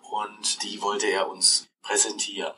und 0.01 0.63
die 0.63 0.81
wollte 0.81 1.07
er 1.07 1.29
uns 1.29 1.67
präsentieren. 1.83 2.55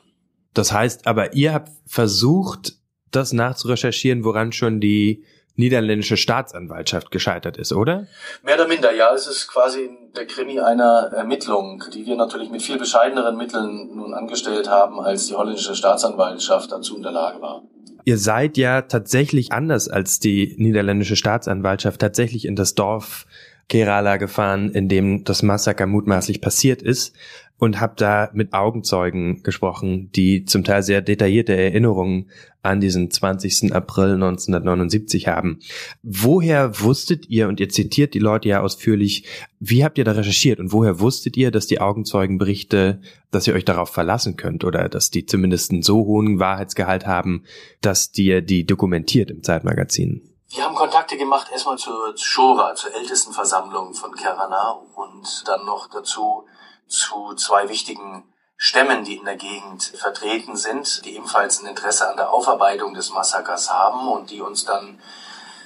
Das 0.53 0.71
heißt, 0.71 1.05
aber 1.05 1.33
ihr 1.33 1.53
habt 1.53 1.71
versucht, 1.85 2.75
das 3.11 3.33
nachzurecherchieren, 3.33 4.23
woran 4.23 4.51
schon 4.51 4.79
die 4.79 5.25
niederländische 5.59 6.17
Staatsanwaltschaft 6.17 7.11
gescheitert 7.11 7.57
ist, 7.57 7.73
oder? 7.73 8.07
Mehr 8.43 8.55
oder 8.55 8.67
minder, 8.67 8.93
ja. 8.95 9.13
Es 9.13 9.27
ist 9.27 9.47
quasi 9.47 9.89
der 10.15 10.25
Krimi 10.25 10.59
einer 10.59 11.11
Ermittlung, 11.13 11.83
die 11.93 12.05
wir 12.05 12.15
natürlich 12.15 12.49
mit 12.49 12.63
viel 12.63 12.79
bescheideneren 12.79 13.37
Mitteln 13.37 13.95
nun 13.95 14.13
angestellt 14.13 14.69
haben, 14.69 14.99
als 14.99 15.27
die 15.27 15.35
holländische 15.35 15.75
Staatsanwaltschaft 15.75 16.71
dazu 16.71 16.95
in 16.95 17.03
der 17.03 17.11
Lage 17.11 17.41
war. 17.41 17.61
Ihr 18.05 18.17
seid 18.17 18.57
ja 18.57 18.81
tatsächlich 18.83 19.51
anders 19.51 19.89
als 19.89 20.19
die 20.19 20.55
niederländische 20.57 21.15
Staatsanwaltschaft 21.15 21.99
tatsächlich 21.99 22.45
in 22.45 22.55
das 22.55 22.73
Dorf 22.73 23.27
Kerala 23.69 24.17
gefahren, 24.17 24.71
in 24.71 24.89
dem 24.89 25.23
das 25.23 25.43
Massaker 25.43 25.85
mutmaßlich 25.85 26.41
passiert 26.41 26.81
ist 26.81 27.15
und 27.59 27.79
habe 27.79 27.93
da 27.97 28.29
mit 28.33 28.53
Augenzeugen 28.53 29.43
gesprochen, 29.43 30.09
die 30.15 30.45
zum 30.45 30.63
Teil 30.63 30.81
sehr 30.81 31.01
detaillierte 31.01 31.55
Erinnerungen 31.55 32.29
an 32.61 32.79
diesen 32.79 33.11
20. 33.11 33.73
April 33.73 34.13
1979 34.13 35.27
haben. 35.27 35.59
Woher 36.01 36.81
wusstet 36.81 37.29
ihr, 37.29 37.47
und 37.47 37.59
ihr 37.59 37.69
zitiert 37.69 38.13
die 38.13 38.19
Leute 38.19 38.49
ja 38.49 38.61
ausführlich, 38.61 39.25
wie 39.59 39.83
habt 39.83 39.97
ihr 39.97 40.05
da 40.05 40.13
recherchiert 40.13 40.59
und 40.59 40.71
woher 40.71 40.99
wusstet 40.99 41.35
ihr, 41.37 41.51
dass 41.51 41.67
die 41.67 41.81
Augenzeugenberichte, 41.81 43.01
dass 43.29 43.47
ihr 43.47 43.53
euch 43.53 43.65
darauf 43.65 43.89
verlassen 43.89 44.37
könnt 44.37 44.63
oder 44.63 44.87
dass 44.87 45.11
die 45.11 45.25
zumindest 45.25 45.71
einen 45.71 45.83
so 45.83 46.05
hohen 46.05 46.39
Wahrheitsgehalt 46.39 47.05
haben, 47.05 47.43
dass 47.81 48.11
ihr 48.17 48.41
die 48.41 48.65
dokumentiert 48.65 49.31
im 49.31 49.43
Zeitmagazin? 49.43 50.28
Wir 50.51 50.63
haben 50.63 50.73
Kontakte 50.73 51.15
gemacht 51.15 51.51
erstmal 51.51 51.77
zur 51.77 52.17
Shora, 52.17 52.73
zur 52.73 52.95
ältesten 52.95 53.33
Versammlung 53.33 53.93
von 53.93 54.15
Kerana 54.15 54.79
und 54.95 55.47
dann 55.47 55.63
noch 55.63 55.87
dazu 55.89 56.47
zu 56.87 57.35
zwei 57.35 57.69
wichtigen 57.69 58.23
Stämmen, 58.57 59.03
die 59.03 59.17
in 59.17 59.25
der 59.25 59.35
Gegend 59.35 59.83
vertreten 59.83 60.57
sind, 60.57 61.05
die 61.05 61.15
ebenfalls 61.15 61.61
ein 61.61 61.67
Interesse 61.67 62.09
an 62.09 62.17
der 62.17 62.33
Aufarbeitung 62.33 62.95
des 62.95 63.11
Massakers 63.11 63.69
haben 63.69 64.07
und 64.07 64.31
die 64.31 64.41
uns 64.41 64.65
dann 64.65 64.99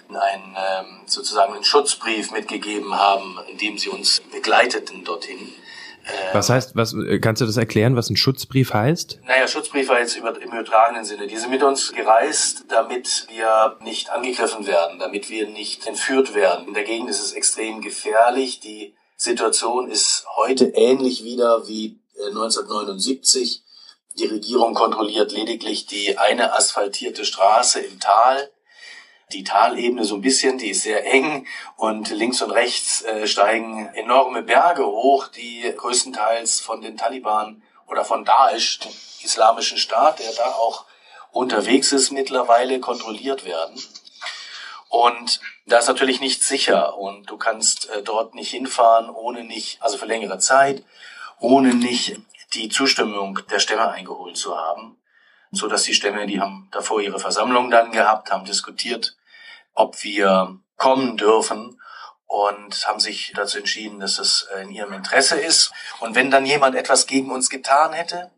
einen 0.10 0.58
ähm, 0.58 1.02
sozusagen 1.06 1.54
einen 1.54 1.63
Schutzbrief 1.63 2.32
mitgegeben 2.32 2.94
haben, 2.94 3.40
in 3.48 3.58
dem 3.58 3.78
sie 3.78 3.88
uns 3.88 4.20
begleiteten 4.32 5.06
dorthin. 5.06 5.54
Ähm, 6.05 6.29
was 6.33 6.50
heißt, 6.50 6.75
was 6.75 6.95
kannst 7.22 7.41
du 7.41 7.45
das 7.45 7.57
erklären, 7.57 7.95
was 7.95 8.10
ein 8.10 8.17
Schutzbrief 8.17 8.74
heißt? 8.74 9.19
Naja, 9.25 9.48
Schutzbrief 9.48 9.88
war 9.89 10.00
jetzt 10.00 10.17
über, 10.17 10.39
im 10.41 10.51
übertragenen 10.51 11.05
Sinne. 11.05 11.27
Die 11.27 11.38
sind 11.38 11.51
mit 11.51 11.63
uns 11.63 11.93
gereist, 11.93 12.65
damit 12.69 13.27
wir 13.29 13.77
nicht 13.81 14.10
angegriffen 14.10 14.67
werden, 14.67 15.00
damit 15.00 15.29
wir 15.29 15.48
nicht 15.48 15.88
entführt 15.88 16.36
werden. 16.36 16.67
In 16.67 16.74
der 16.74 16.83
Gegend 16.83 17.10
ist 17.10 17.22
es 17.22 17.33
extrem 17.33 17.81
gefährlich. 17.81 18.60
Die 18.60 18.95
Situation 19.15 19.89
ist 19.89 20.25
heute 20.36 20.65
ähnlich 20.75 21.24
wieder 21.24 21.67
wie 21.67 22.00
1979. 22.27 23.57
Äh, 23.57 24.19
die 24.19 24.27
Regierung 24.27 24.74
kontrolliert 24.75 25.31
lediglich 25.31 25.88
die 25.88 26.17
eine 26.17 26.53
asphaltierte 26.53 27.25
Straße 27.25 27.79
im 27.79 28.00
Tal. 28.00 28.50
Die 29.34 29.44
Talebene 29.44 30.06
so 30.06 30.16
ein 30.16 30.22
bisschen, 30.22 30.58
die 30.58 30.70
ist 30.70 30.84
sehr 30.84 31.06
eng 31.06 31.48
und 31.75 32.10
links 32.12 32.42
und 32.42 32.52
rechts 32.52 33.02
äh, 33.02 33.28
steigen 33.28 33.88
enorme 33.96 34.44
Berge 34.44 34.86
hoch, 34.86 35.28
die 35.28 35.74
größtenteils 35.75 36.62
von 36.62 36.82
den 36.82 36.98
Taliban 36.98 37.63
oder 37.88 38.06
von 38.06 38.25
Daesh, 38.25 38.80
dem 38.80 38.92
islamischen 39.24 39.78
Staat, 39.78 40.20
der 40.20 40.32
da 40.34 40.46
auch 40.54 40.86
unterwegs 41.32 41.92
ist, 41.92 42.12
mittlerweile 42.12 42.80
kontrolliert 42.80 43.46
werden. 43.46 43.82
Und 44.90 45.40
da 45.66 45.80
ist 45.80 45.88
natürlich 45.88 46.22
nicht 46.22 46.44
sicher 46.44 46.98
und 46.98 47.28
du 47.30 47.38
kannst 47.38 47.90
äh, 47.90 48.04
dort 48.04 48.36
nicht 48.36 48.52
hinfahren, 48.52 49.10
ohne 49.10 49.44
nicht, 49.44 49.82
also 49.82 49.98
für 49.98 50.06
längere 50.06 50.38
Zeit, 50.38 50.84
ohne 51.40 51.74
nicht 51.74 52.20
die 52.54 52.70
Zustimmung 52.70 53.40
der 53.50 53.60
Stämme 53.60 53.90
eingeholt 53.90 54.38
zu 54.38 54.56
haben. 54.56 54.98
So 55.52 55.68
dass 55.68 55.84
die 55.84 55.96
Stämme, 55.96 56.28
die 56.28 56.40
haben 56.40 56.68
davor 56.72 57.02
ihre 57.02 57.20
Versammlung 57.20 57.72
dann 57.72 57.92
gehabt, 57.92 58.32
haben 58.32 58.46
diskutiert, 58.46 59.16
ob 59.74 60.03
wir 60.03 60.60
kommen 60.77 61.18
dürfen 61.18 61.80
und 62.25 62.88
haben 62.88 63.00
sich 63.00 63.34
dazu 63.36 63.60
entschieden, 63.60 64.00
dass 64.00 64.20
es 64.20 64.48
äh, 64.53 64.63
in 64.63 64.72
ihrem 64.72 64.94
Interesse 64.94 65.39
ist. 65.39 65.72
Und 66.00 66.15
wenn 66.15 66.32
dann 66.32 66.46
jemand 66.46 66.75
etwas 66.75 67.06
gegen 67.06 67.32
uns 67.32 67.50
getan 67.50 67.94
hätte, 67.94 68.32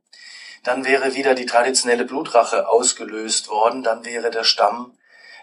dann 0.63 0.83
wäre 0.83 1.15
wieder 1.15 1.35
die 1.35 1.45
traditionelle 1.45 2.05
Blutrache 2.05 2.67
ausgelöst 2.67 3.49
worden, 3.49 3.83
dann 3.83 4.03
wäre 4.03 4.31
der 4.31 4.43
Stamm 4.43 4.97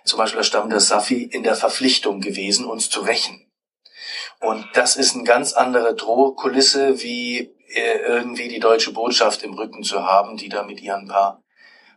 zum 0.04 0.18
Beispiel 0.18 0.38
der 0.38 0.44
Stamm 0.44 0.70
der 0.70 0.80
Safi, 0.80 1.22
in 1.22 1.42
der 1.42 1.54
Verpflichtung 1.54 2.20
gewesen, 2.20 2.66
uns 2.66 2.90
zu 2.90 3.00
rächen. 3.00 3.46
Und 4.40 4.66
das 4.74 4.96
ist 4.96 5.14
eine 5.14 5.24
ganz 5.24 5.52
andere 5.52 5.94
Drohkulisse, 5.94 7.02
wie 7.02 7.54
äh, 7.68 7.98
irgendwie 7.98 8.48
die 8.48 8.58
deutsche 8.58 8.92
Botschaft 8.92 9.42
im 9.42 9.54
Rücken 9.54 9.84
zu 9.84 10.04
haben, 10.04 10.36
die 10.36 10.48
da 10.48 10.64
mit 10.64 10.80
ihren 10.80 11.08
paar, 11.08 11.42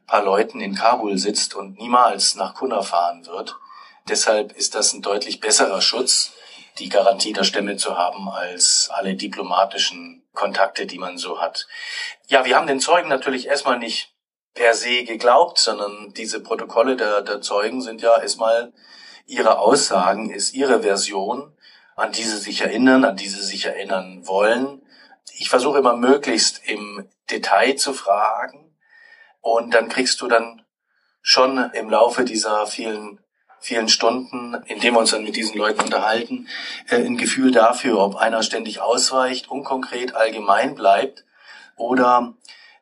paar 0.05 0.23
Leuten 0.23 0.61
in 0.61 0.75
Kabul 0.75 1.17
sitzt 1.17 1.55
und 1.55 1.79
niemals 1.79 2.35
nach 2.35 2.53
Kunna 2.53 2.81
fahren 2.81 3.25
wird. 3.25 3.55
Deshalb 4.07 4.51
ist 4.51 4.75
das 4.75 4.93
ein 4.93 5.01
deutlich 5.01 5.39
besserer 5.39 5.81
Schutz, 5.81 6.33
die 6.77 6.89
Garantie 6.89 7.33
der 7.33 7.43
Stämme 7.43 7.75
zu 7.77 7.97
haben, 7.97 8.29
als 8.29 8.89
alle 8.93 9.15
diplomatischen 9.15 10.23
Kontakte, 10.33 10.85
die 10.85 10.99
man 10.99 11.17
so 11.17 11.41
hat. 11.41 11.67
Ja, 12.27 12.45
wir 12.45 12.55
haben 12.55 12.67
den 12.67 12.79
Zeugen 12.79 13.09
natürlich 13.09 13.47
erstmal 13.47 13.79
nicht 13.79 14.13
per 14.53 14.75
se 14.75 15.03
geglaubt, 15.05 15.57
sondern 15.57 16.13
diese 16.13 16.39
Protokolle 16.41 16.95
der, 16.95 17.21
der 17.21 17.41
Zeugen 17.41 17.81
sind 17.81 18.01
ja 18.01 18.21
erstmal 18.21 18.73
ihre 19.25 19.57
Aussagen, 19.57 20.29
ist 20.29 20.53
ihre 20.53 20.83
Version, 20.83 21.57
an 21.95 22.11
die 22.11 22.23
sie 22.23 22.37
sich 22.37 22.61
erinnern, 22.61 23.05
an 23.05 23.17
die 23.17 23.27
sie 23.27 23.41
sich 23.41 23.65
erinnern 23.65 24.27
wollen. 24.27 24.81
Ich 25.33 25.49
versuche 25.49 25.79
immer 25.79 25.95
möglichst 25.95 26.61
im 26.65 27.09
Detail 27.31 27.75
zu 27.75 27.93
fragen 27.93 28.77
und 29.41 29.73
dann 29.73 29.89
kriegst 29.89 30.21
du 30.21 30.27
dann 30.27 30.63
schon 31.21 31.71
im 31.73 31.89
Laufe 31.89 32.23
dieser 32.23 32.67
vielen 32.67 33.19
vielen 33.65 33.89
Stunden, 33.89 34.53
in 34.67 34.79
dem 34.79 34.93
wir 34.93 34.99
uns 34.99 35.11
dann 35.11 35.23
mit 35.23 35.35
diesen 35.35 35.57
Leuten 35.57 35.81
unterhalten, 35.81 36.47
äh, 36.87 36.97
ein 36.97 37.17
Gefühl 37.17 37.51
dafür, 37.51 37.99
ob 37.99 38.15
einer 38.15 38.43
ständig 38.43 38.79
ausweicht, 38.79 39.49
unkonkret 39.49 40.15
allgemein 40.15 40.75
bleibt 40.75 41.25
oder 41.75 42.33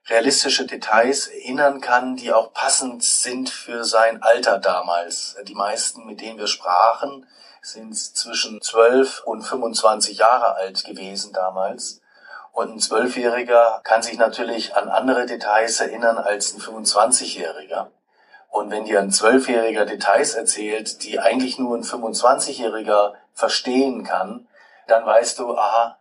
realistische 0.10 0.66
Details 0.66 1.28
erinnern 1.28 1.80
kann, 1.80 2.18
die 2.18 2.34
auch 2.34 2.52
passend 2.52 3.02
sind 3.02 3.50
für 3.50 3.86
sein 3.86 4.22
Alter 4.22 4.60
damals. 4.60 5.38
Die 5.48 5.56
meisten, 5.56 6.06
mit 6.06 6.20
denen 6.20 6.38
wir 6.38 6.48
sprachen, 6.48 7.26
sind 7.62 7.96
zwischen 7.96 8.62
12 8.62 9.24
und 9.24 9.44
25 9.44 10.18
Jahre 10.18 10.56
alt 10.56 10.84
gewesen 10.84 11.32
damals. 11.32 12.02
Und 12.52 12.76
ein 12.76 12.80
Zwölfjähriger 12.80 13.80
kann 13.86 14.04
sich 14.04 14.18
natürlich 14.18 14.76
an 14.76 14.90
andere 14.90 15.26
Details 15.26 15.80
erinnern 15.80 16.18
als 16.18 16.54
ein 16.54 16.60
25-Jähriger. 16.60 17.88
Und 18.54 18.70
wenn 18.70 18.86
dir 18.86 19.00
ein 19.00 19.10
Zwölfjähriger 19.10 19.84
Details 19.84 20.36
erzählt, 20.36 21.04
die 21.04 21.20
eigentlich 21.20 21.58
nur 21.58 21.76
ein 21.76 21.82
25-Jähriger 21.84 23.14
verstehen 23.34 24.04
kann, 24.04 24.48
dann 24.86 25.04
weißt 25.04 25.40
du, 25.40 25.58
aha, 25.58 25.98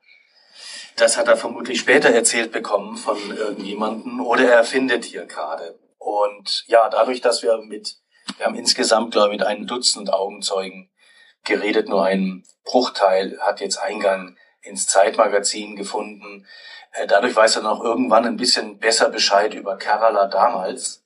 Das 0.97 1.17
hat 1.17 1.29
er 1.29 1.39
vermutlich 1.39 1.81
später 1.81 2.11
erzählt 2.11 2.53
bekommen 2.53 2.99
von 2.99 3.17
irgendjemanden 3.35 4.21
oder 4.21 4.53
er 4.53 4.65
findet 4.65 5.07
hier 5.07 5.25
gerade. 5.25 5.79
Und 5.97 6.65
ja, 6.67 6.91
dadurch, 6.91 7.23
dass 7.23 7.43
wir 7.43 7.57
mit, 7.57 7.97
wir 8.37 8.45
haben 8.45 8.55
insgesamt, 8.55 9.13
glaube 9.13 9.33
ich, 9.33 9.39
mit 9.39 9.47
einem 9.47 9.67
Dutzend 9.67 10.13
Augenzeugen 10.13 10.91
geredet, 11.45 11.89
nur 11.89 12.05
ein 12.05 12.45
Bruchteil 12.65 13.39
hat 13.41 13.63
jetzt 13.63 13.79
Eingang 13.79 14.37
ins 14.61 14.87
Zeitmagazin 14.87 15.75
gefunden. 15.75 16.47
Äh, 16.93 17.07
dadurch 17.07 17.35
weiß 17.35 17.57
er 17.57 17.63
noch 17.63 17.83
irgendwann 17.83 18.27
ein 18.27 18.37
bisschen 18.37 18.79
besser 18.79 19.09
Bescheid 19.09 19.55
über 19.55 19.79
Kerala 19.79 20.27
damals 20.27 21.02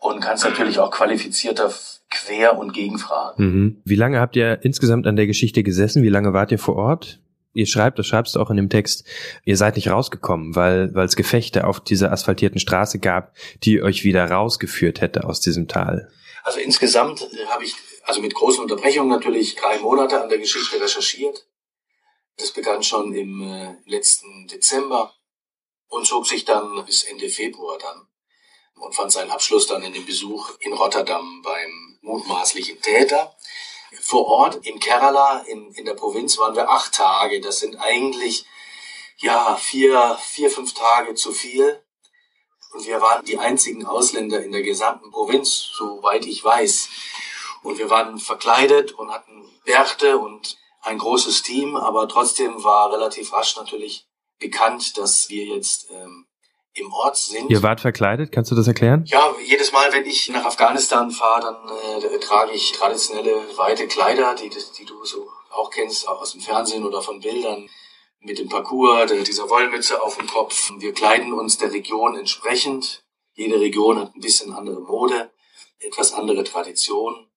und 0.00 0.20
kann 0.20 0.34
es 0.34 0.44
natürlich 0.44 0.78
auch 0.78 0.90
qualifizierter 0.90 1.72
quer- 2.10 2.58
und 2.58 2.72
gegenfragen. 2.72 3.44
Mhm. 3.44 3.82
Wie 3.84 3.96
lange 3.96 4.20
habt 4.20 4.36
ihr 4.36 4.60
insgesamt 4.62 5.06
an 5.06 5.16
der 5.16 5.26
Geschichte 5.26 5.62
gesessen? 5.62 6.02
Wie 6.02 6.08
lange 6.08 6.32
wart 6.32 6.52
ihr 6.52 6.58
vor 6.58 6.76
Ort? 6.76 7.20
Ihr 7.52 7.66
schreibt, 7.66 7.98
das 7.98 8.06
schreibst 8.06 8.34
du 8.34 8.40
auch 8.40 8.50
in 8.50 8.58
dem 8.58 8.68
Text, 8.68 9.06
ihr 9.44 9.56
seid 9.56 9.76
nicht 9.76 9.88
rausgekommen, 9.88 10.54
weil 10.54 10.94
weil 10.94 11.06
es 11.06 11.16
Gefechte 11.16 11.66
auf 11.66 11.80
dieser 11.80 12.12
asphaltierten 12.12 12.60
Straße 12.60 12.98
gab, 12.98 13.34
die 13.64 13.82
euch 13.82 14.04
wieder 14.04 14.30
rausgeführt 14.30 15.00
hätte 15.00 15.24
aus 15.24 15.40
diesem 15.40 15.66
Tal. 15.66 16.10
Also 16.44 16.60
insgesamt 16.60 17.22
äh, 17.22 17.46
habe 17.46 17.64
ich 17.64 17.74
also 18.04 18.20
mit 18.20 18.34
großen 18.34 18.62
Unterbrechungen 18.62 19.08
natürlich 19.08 19.56
drei 19.56 19.78
Monate 19.78 20.22
an 20.22 20.28
der 20.28 20.38
Geschichte 20.38 20.80
recherchiert. 20.80 21.46
Das 22.36 22.52
begann 22.52 22.82
schon 22.82 23.14
im 23.14 23.42
äh, 23.42 23.74
letzten 23.86 24.46
Dezember 24.48 25.14
und 25.88 26.06
zog 26.06 26.26
sich 26.26 26.44
dann 26.44 26.84
bis 26.84 27.04
Ende 27.04 27.28
Februar 27.28 27.78
dann 27.78 28.06
und 28.76 28.94
fand 28.94 29.12
seinen 29.12 29.30
Abschluss 29.30 29.66
dann 29.66 29.82
in 29.82 29.92
dem 29.92 30.06
Besuch 30.06 30.50
in 30.60 30.72
Rotterdam 30.72 31.42
beim 31.42 31.98
mutmaßlichen 32.02 32.80
Täter. 32.80 33.34
Vor 34.00 34.26
Ort 34.26 34.66
in 34.66 34.78
Kerala, 34.78 35.38
in, 35.46 35.72
in 35.72 35.84
der 35.84 35.94
Provinz, 35.94 36.38
waren 36.38 36.54
wir 36.54 36.70
acht 36.70 36.92
Tage. 36.94 37.40
Das 37.40 37.58
sind 37.60 37.76
eigentlich, 37.76 38.44
ja, 39.18 39.56
vier, 39.56 40.18
vier, 40.20 40.50
fünf 40.50 40.74
Tage 40.74 41.14
zu 41.14 41.32
viel. 41.32 41.82
Und 42.72 42.86
wir 42.86 43.00
waren 43.00 43.24
die 43.24 43.38
einzigen 43.38 43.86
Ausländer 43.86 44.42
in 44.42 44.52
der 44.52 44.62
gesamten 44.62 45.10
Provinz, 45.10 45.70
soweit 45.72 46.26
ich 46.26 46.44
weiß. 46.44 46.88
Und 47.62 47.78
wir 47.78 47.88
waren 47.90 48.18
verkleidet 48.18 48.92
und 48.92 49.10
hatten 49.10 49.48
Bärte 49.64 50.18
und 50.18 50.58
ein 50.82 50.98
großes 50.98 51.42
Team, 51.42 51.76
aber 51.76 52.06
trotzdem 52.06 52.62
war 52.62 52.92
relativ 52.92 53.32
rasch 53.32 53.56
natürlich 53.56 54.06
bekannt, 54.38 54.96
dass 54.98 55.28
wir 55.28 55.44
jetzt 55.44 55.90
ähm, 55.90 56.25
im 56.76 56.92
Ort 56.92 57.16
sind. 57.16 57.50
Ihr 57.50 57.62
wart 57.62 57.80
verkleidet, 57.80 58.32
kannst 58.32 58.50
du 58.50 58.54
das 58.54 58.68
erklären? 58.68 59.04
Ja, 59.06 59.34
jedes 59.44 59.72
Mal, 59.72 59.92
wenn 59.92 60.04
ich 60.04 60.28
nach 60.28 60.44
Afghanistan 60.44 61.10
fahre, 61.10 61.42
dann 61.42 62.02
äh, 62.02 62.18
trage 62.18 62.52
ich 62.52 62.72
traditionelle 62.72 63.56
weite 63.56 63.86
Kleider, 63.88 64.34
die, 64.34 64.50
die 64.50 64.84
du 64.84 65.04
so 65.04 65.28
auch 65.50 65.70
kennst, 65.70 66.06
auch 66.08 66.20
aus 66.20 66.32
dem 66.32 66.40
Fernsehen 66.40 66.84
oder 66.84 67.00
von 67.00 67.20
Bildern, 67.20 67.68
mit 68.20 68.38
dem 68.38 68.48
Parcours, 68.48 69.10
dieser 69.24 69.48
Wollmütze 69.48 70.02
auf 70.02 70.16
dem 70.16 70.26
Kopf. 70.26 70.72
Wir 70.78 70.92
kleiden 70.92 71.32
uns 71.32 71.58
der 71.58 71.72
Region 71.72 72.16
entsprechend. 72.16 73.04
Jede 73.34 73.60
Region 73.60 73.98
hat 74.00 74.14
ein 74.14 74.20
bisschen 74.20 74.52
andere 74.52 74.80
Mode, 74.80 75.30
etwas 75.78 76.12
andere 76.12 76.42
Tradition. 76.44 77.28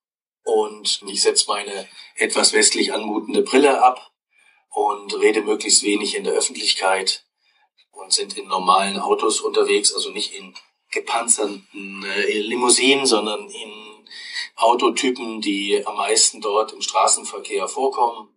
Und 0.43 1.01
ich 1.07 1.21
setze 1.21 1.45
meine 1.47 1.87
etwas 2.15 2.53
westlich 2.53 2.93
anmutende 2.93 3.43
Brille 3.43 3.83
ab 3.83 4.11
und 4.69 5.13
rede 5.19 5.41
möglichst 5.41 5.83
wenig 5.83 6.15
in 6.15 6.23
der 6.23 6.33
Öffentlichkeit 6.33 7.28
und 8.01 8.13
sind 8.13 8.37
in 8.37 8.47
normalen 8.47 8.99
Autos 8.99 9.41
unterwegs, 9.41 9.93
also 9.93 10.11
nicht 10.11 10.33
in 10.33 10.53
gepanzerten 10.91 12.03
äh, 12.03 12.39
Limousinen, 12.39 13.05
sondern 13.05 13.47
in 13.49 14.07
Autotypen, 14.55 15.41
die 15.41 15.85
am 15.85 15.95
meisten 15.95 16.41
dort 16.41 16.73
im 16.73 16.81
Straßenverkehr 16.81 17.67
vorkommen. 17.67 18.29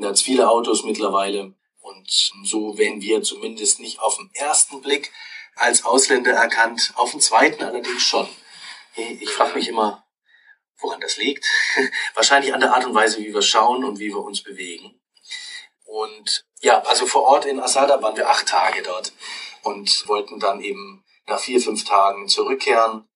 Ganz 0.00 0.20
viele 0.20 0.50
Autos 0.50 0.84
mittlerweile. 0.84 1.54
Und 1.80 2.32
so 2.44 2.76
werden 2.76 3.00
wir 3.00 3.22
zumindest 3.22 3.80
nicht 3.80 4.00
auf 4.00 4.16
den 4.16 4.30
ersten 4.34 4.82
Blick 4.82 5.12
als 5.54 5.84
Ausländer 5.84 6.32
erkannt, 6.32 6.92
auf 6.96 7.12
den 7.12 7.20
zweiten 7.20 7.62
allerdings 7.64 8.02
schon. 8.02 8.28
Ich 8.96 9.30
frage 9.30 9.54
mich 9.54 9.68
immer, 9.68 10.06
woran 10.78 11.00
das 11.00 11.16
liegt. 11.16 11.46
Wahrscheinlich 12.14 12.52
an 12.52 12.60
der 12.60 12.74
Art 12.74 12.84
und 12.84 12.94
Weise, 12.94 13.18
wie 13.18 13.32
wir 13.32 13.42
schauen 13.42 13.84
und 13.84 13.98
wie 13.98 14.08
wir 14.08 14.22
uns 14.22 14.42
bewegen. 14.42 15.00
Und 15.84 16.44
ja, 16.66 16.82
also 16.82 17.06
vor 17.06 17.22
Ort 17.22 17.44
in 17.44 17.60
Asada 17.60 18.02
waren 18.02 18.16
wir 18.16 18.28
acht 18.28 18.48
Tage 18.48 18.82
dort 18.82 19.12
und 19.62 20.08
wollten 20.08 20.40
dann 20.40 20.60
eben 20.60 21.04
nach 21.28 21.38
vier, 21.38 21.60
fünf 21.60 21.84
Tagen 21.84 22.26
zurückkehren 22.28 23.08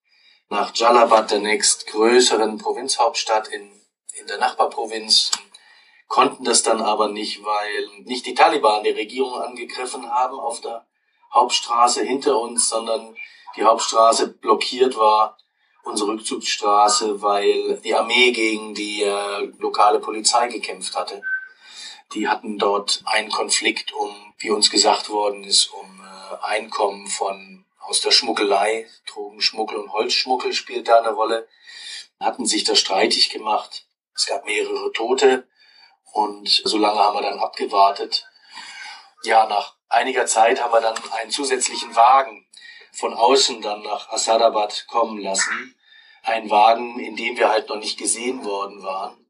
nach 0.50 0.72
Jalabad, 0.72 1.32
der 1.32 1.40
nächstgrößeren 1.40 2.58
Provinzhauptstadt 2.58 3.48
in, 3.48 3.68
in 4.14 4.26
der 4.28 4.38
Nachbarprovinz. 4.38 5.32
Konnten 6.06 6.44
das 6.44 6.62
dann 6.62 6.80
aber 6.80 7.08
nicht, 7.08 7.44
weil 7.44 7.88
nicht 8.04 8.24
die 8.26 8.34
Taliban 8.34 8.84
die 8.84 8.90
Regierung 8.90 9.42
angegriffen 9.42 10.08
haben 10.08 10.38
auf 10.38 10.60
der 10.60 10.86
Hauptstraße 11.34 12.04
hinter 12.04 12.38
uns, 12.38 12.68
sondern 12.68 13.16
die 13.56 13.64
Hauptstraße 13.64 14.28
blockiert 14.28 14.96
war, 14.96 15.36
unsere 15.82 16.12
Rückzugsstraße, 16.12 17.20
weil 17.20 17.78
die 17.78 17.94
Armee 17.96 18.30
gegen 18.30 18.74
die 18.74 19.02
äh, 19.02 19.52
lokale 19.58 19.98
Polizei 19.98 20.46
gekämpft 20.46 20.96
hatte. 20.96 21.20
Die 22.14 22.28
hatten 22.28 22.58
dort 22.58 23.02
einen 23.04 23.30
Konflikt 23.30 23.92
um, 23.92 24.34
wie 24.38 24.50
uns 24.50 24.70
gesagt 24.70 25.10
worden 25.10 25.44
ist, 25.44 25.66
um 25.66 26.00
äh, 26.00 26.44
Einkommen 26.44 27.06
von 27.06 27.64
aus 27.78 28.00
der 28.00 28.10
Schmuggelei, 28.10 28.88
Drogenschmuggel 29.06 29.76
und 29.76 29.92
Holzschmuggel 29.92 30.52
spielt 30.52 30.88
da 30.88 30.98
eine 30.98 31.10
Rolle, 31.10 31.48
hatten 32.20 32.46
sich 32.46 32.64
da 32.64 32.74
streitig 32.74 33.30
gemacht. 33.30 33.86
Es 34.14 34.26
gab 34.26 34.44
mehrere 34.44 34.92
Tote 34.92 35.48
und 36.12 36.48
so 36.48 36.78
lange 36.78 36.98
haben 36.98 37.16
wir 37.16 37.22
dann 37.22 37.38
abgewartet. 37.38 38.26
Ja, 39.22 39.46
nach 39.46 39.74
einiger 39.88 40.26
Zeit 40.26 40.62
haben 40.62 40.72
wir 40.72 40.80
dann 40.80 40.96
einen 41.12 41.30
zusätzlichen 41.30 41.94
Wagen 41.94 42.46
von 42.92 43.14
außen 43.14 43.62
dann 43.62 43.82
nach 43.82 44.10
Assadabad 44.10 44.86
kommen 44.88 45.18
lassen. 45.18 45.76
Ein 46.22 46.50
Wagen, 46.50 46.98
in 46.98 47.16
dem 47.16 47.36
wir 47.36 47.48
halt 47.48 47.68
noch 47.68 47.76
nicht 47.76 47.98
gesehen 47.98 48.44
worden 48.44 48.82
waren. 48.82 49.29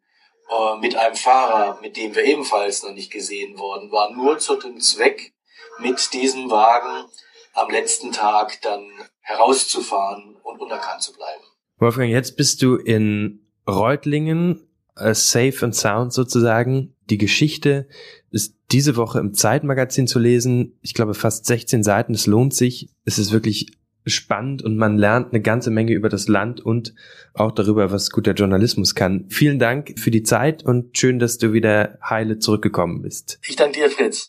Äh, 0.50 0.80
mit 0.80 0.96
einem 0.96 1.14
Fahrer, 1.14 1.78
mit 1.80 1.96
dem 1.96 2.14
wir 2.14 2.24
ebenfalls 2.24 2.82
noch 2.82 2.92
nicht 2.92 3.12
gesehen 3.12 3.58
worden 3.58 3.92
waren, 3.92 4.16
nur 4.16 4.38
zu 4.38 4.56
dem 4.56 4.80
Zweck, 4.80 5.32
mit 5.78 6.12
diesem 6.12 6.50
Wagen 6.50 7.08
am 7.54 7.70
letzten 7.70 8.10
Tag 8.10 8.60
dann 8.62 8.90
herauszufahren 9.20 10.36
und 10.42 10.60
unerkannt 10.60 11.02
zu 11.02 11.12
bleiben. 11.12 11.42
Wolfgang, 11.78 12.10
jetzt 12.10 12.36
bist 12.36 12.62
du 12.62 12.76
in 12.76 13.46
Reutlingen, 13.66 14.66
uh, 15.00 15.14
safe 15.14 15.56
and 15.62 15.74
sound 15.74 16.12
sozusagen. 16.12 16.96
Die 17.08 17.18
Geschichte 17.18 17.88
ist 18.30 18.56
diese 18.72 18.96
Woche 18.96 19.20
im 19.20 19.34
Zeitmagazin 19.34 20.06
zu 20.06 20.18
lesen. 20.18 20.78
Ich 20.82 20.94
glaube 20.94 21.14
fast 21.14 21.46
16 21.46 21.84
Seiten. 21.84 22.12
Es 22.12 22.26
lohnt 22.26 22.54
sich. 22.54 22.90
Es 23.04 23.18
ist 23.18 23.30
wirklich 23.32 23.72
spannend 24.06 24.62
und 24.62 24.76
man 24.76 24.96
lernt 24.96 25.32
eine 25.32 25.42
ganze 25.42 25.70
Menge 25.70 25.92
über 25.92 26.08
das 26.08 26.28
Land 26.28 26.60
und 26.60 26.94
auch 27.34 27.52
darüber, 27.52 27.92
was 27.92 28.10
guter 28.10 28.32
Journalismus 28.32 28.94
kann. 28.94 29.26
Vielen 29.28 29.58
Dank 29.58 29.98
für 29.98 30.10
die 30.10 30.22
Zeit 30.22 30.64
und 30.64 30.96
schön, 30.96 31.18
dass 31.18 31.38
du 31.38 31.52
wieder 31.52 31.98
heile 32.02 32.38
zurückgekommen 32.38 33.02
bist. 33.02 33.38
Ich 33.46 33.56
danke 33.56 33.80
dir, 33.80 33.90
Fritz. 33.90 34.18